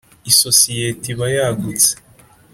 [0.31, 1.91] Isosiyete iba yagutse.